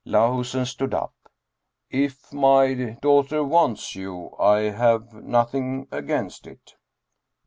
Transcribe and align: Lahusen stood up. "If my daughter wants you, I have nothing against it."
Lahusen 0.03 0.65
stood 0.65 0.95
up. 0.95 1.13
"If 1.91 2.33
my 2.33 2.97
daughter 3.03 3.43
wants 3.43 3.93
you, 3.95 4.31
I 4.39 4.61
have 4.71 5.13
nothing 5.13 5.87
against 5.91 6.47
it." 6.47 6.73